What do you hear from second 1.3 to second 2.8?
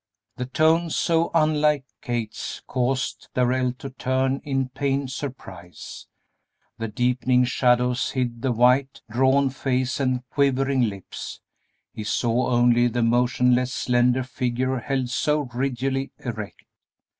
unlike Kate's,